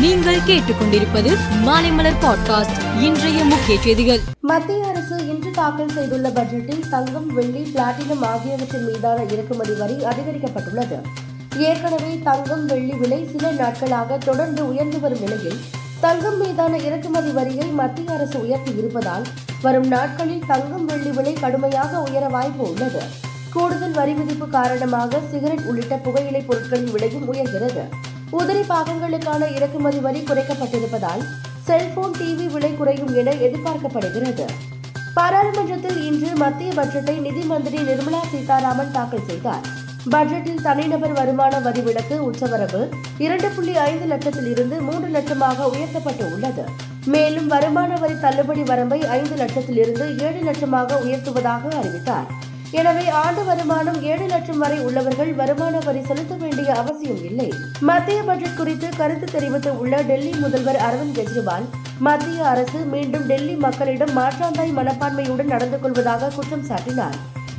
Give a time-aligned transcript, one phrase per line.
[0.00, 4.20] நீங்கள் கேட்டுக்கொண்டிருப்பது மாலைமலர் பாட்காஸ்ட் இன்றைய முக்கிய செய்திகள்.
[4.40, 10.98] மத்திய அரசு இன்று தாக்கல் செய்துள்ள பட்ஜெட்டில் தங்கம் வெள்ளி பிளாட்டினம் ஆகியவற்றின் மீதான இறக்குமதி வரி அதிகரிக்கப்பட்டுள்ளது.
[11.56, 15.58] ஏற்கனவே தங்கம் வெள்ளி விலை சில நாட்களாக தொடர்ந்து உயர்ந்து வரும் நிலையில்
[16.00, 19.26] தங்கம் மீதான இறக்குமதி வரியை மத்திய அரசு உயர்த்தி இருப்பதால்
[19.62, 23.02] வரும் நாட்களில் தங்கம் வெள்ளி விலை கடுமையாக உயர வாய்ப்பு உள்ளது.
[23.52, 28.08] கூடுதல் வரி விதிப்பு காரணமாக சிகரெட் உள்ளிட்ட புகையிலை பொருட்களின் விலையும் உயர்கிறது.
[28.38, 31.22] உதிரி பாகங்களுக்கான இறக்குமதி வரி குறைக்கப்பட்டிருப்பதால்
[31.66, 34.46] செல்போன் டிவி விலை குறையும் என எதிர்பார்க்கப்படுகிறது.
[35.14, 39.64] பாராளுமன்றத்தில் இன்று மத்திய பட்ஜெட்டை நிதி மந்திரி நிர்மலா சீதாராமன் தாக்கல் செய்தார்.
[40.12, 42.82] பட்ஜெட்டில் தனிநபர் வருமான வரி விலக்கு உச்சவரவு
[43.18, 46.64] இரண்டு புள்ளி ஐந்து லட்சத்தில் இருந்து மூன்று லட்சமாக உயர்த்தப்பட்டு உள்ளது.
[47.04, 52.30] மேலும் வருமான வரி தள்ளுபடி வரம்பை ஐந்து லட்சத்தில் இருந்து ஏழு லட்சமாக உயர்த்துவதாக அறிவித்தார்.
[52.70, 57.52] எனவே ஆண்டு வருமானம் ஏழு லட்சம் வரை உள்ளவர்கள் வருமான வரி செலுத்த வேண்டிய அவசியம் இல்லை.
[57.80, 61.66] மத்திய பட்ஜெட் குறித்து கருத்து தெரிவித்து உள்ள டெல்லி முதல்வர் அரவிந்த் கெஜ்ரிவால்
[61.98, 67.18] மத்திய அரசு மீண்டும் டெல்லி மக்களிடம் மாற்றாந்தாய் மனப்பான்மையுடன் நடந்து கொள்வதாக குற்றம் சாட்டினார்.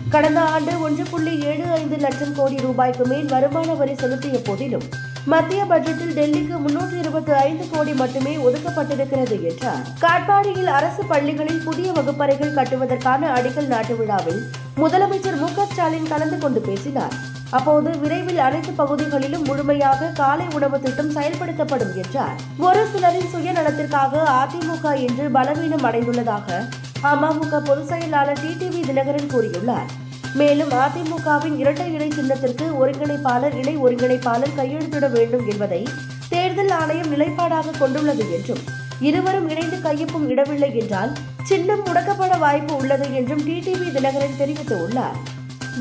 [0.10, 4.88] கடந்த ஆண்டு ஒன்று புள்ளி ஏழு ஐந்து லட்சம் கோடி ரூபாய்க்கு மேல் வருமான வரி செலுத்திய போதிலும்
[5.26, 12.54] மத்திய பட்ஜெட்டில் டெல்லிக்கு முன்னூற்றி இருபத்தி ஐந்து கோடி மட்டுமே ஒதுக்கப்பட்டிருக்கிறது என்றார் காட்பாடியில் அரசு பள்ளிகளில் புதிய வகுப்பறைகள்
[12.54, 14.42] கட்டுவதற்கான அடிக்கல் நாட்டு விழாவில்
[14.78, 17.14] முதலமைச்சர் மு ஸ்டாலின் கலந்து கொண்டு பேசினார்.
[17.50, 22.36] அப்போது விரைவில் அனைத்து பகுதிகளிலும் முழுமையாக காலை உணவு திட்டம் செயல்படுத்தப்படும் என்றார்.
[22.58, 26.68] ஒரு சிலரின் சுயநலத்திற்காக அதிமுக இன்று பலவீனம் அடைந்துள்ளதாக
[27.04, 29.92] அமமுக பொதுச் செயலாளர் டிடிவி தினகரன் கூறியுள்ளார்.
[30.34, 35.88] மேலும் அதிமுகவின் இரட்டை இணை சின்னத்திற்கு ஒருங்கிணைப்பாளர் இணை ஒருங்கிணைப்பாளர் கையெழுத்திட வேண்டும் என்பதை
[36.30, 38.64] தேர்தல் ஆணையம் நிலைப்பாடாக கொண்டுள்ளது என்றும்
[39.00, 41.12] இருவரும் இணைந்து கையொப்பம் இடவில்லை என்றால்
[41.44, 45.18] சின்னம் முடக்கப்பட வாய்ப்பு உள்ளது என்றும் டிடிவி தினகரன் தெரிவித்துள்ளார்.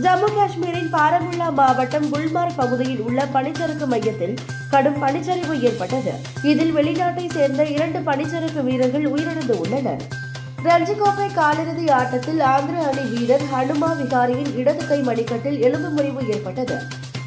[0.02, 4.34] ஜம்மு காஷ்மீரின் பாரமுல்லா மாவட்டம் குல்மார்க் பகுதியில் உள்ள பனிச்சறுக்கு மையத்தில்
[4.70, 6.12] கடும் பனிச்சரிவு ஏற்பட்டது.
[6.42, 10.19] இதில் வெளிநாட்டை சேர்ந்த இரண்டு பனிச்சறுக்கு வீரர்கள் உயிரிழந்து உள்ளனர்.
[10.64, 16.76] ரஞ்சி கோப்பை காலிறுதி ஆட்டத்தில் ஆந்திர அணி வீரர் ஹனுமா விகாரியின் இடது கை மணிக்கட்டில் எலும்பு முறிவு ஏற்பட்டது.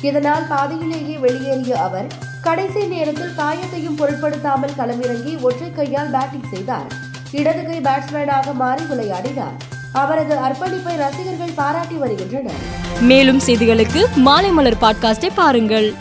[0.01, 2.07] இதனால் பாதியிலேயே வெளியேறிய அவர்
[2.41, 6.89] கடைசி நேரத்தில் காயத்தையும் பொருட்படுத்தாமல் களமிறங்கி ஒற்றை கையால் பேட்டிங் செய்தார்.
[7.31, 9.57] இடது கை பேட்ஸ்மேனாக மாறி விளையாடினார்.
[9.93, 12.63] அவரது அர்ப்பணிப்பை ரசிகர்கள் பாராட்டி வருகின்றனர்.
[13.01, 15.93] மேலும் செய்திகளுக்கு மாலைமலர் பாட்காஸ்டை பாருங்கள்.